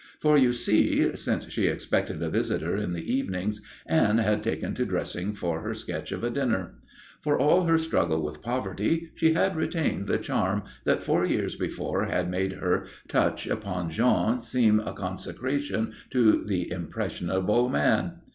[0.19, 4.83] For, you see, since she expected a visitor in the evenings, Anne had taken to
[4.83, 6.73] dressing for her sketch of a dinner.
[7.21, 12.05] For all her struggle with poverty she had retained the charm that four years before
[12.05, 18.13] had made her touch upon Jean seem a consecration to the impressionable man.